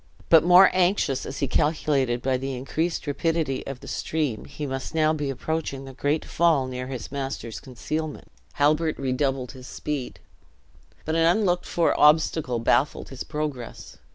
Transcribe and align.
But 0.29 0.43
more 0.43 0.71
anxious, 0.73 1.27
as 1.27 1.37
he 1.41 1.47
calculated 1.47 2.23
by 2.23 2.35
the 2.37 2.55
increased 2.55 3.05
rapidity 3.05 3.63
of 3.67 3.81
the 3.81 3.87
stream 3.87 4.45
he 4.45 4.65
must 4.65 4.95
now 4.95 5.13
be 5.13 5.29
approaching 5.29 5.85
the 5.85 5.93
great 5.93 6.25
fall 6.25 6.65
near 6.65 6.87
his 6.87 7.11
master's 7.11 7.59
concealment, 7.59 8.29
Halbert 8.53 8.97
redoubled 8.97 9.51
his 9.51 9.67
speed. 9.67 10.19
But 11.05 11.13
an 11.13 11.27
unlooked 11.27 11.67
for 11.67 11.93
obstacle 11.99 12.57
baffled 12.57 13.09
his 13.09 13.23
progress. 13.23 13.99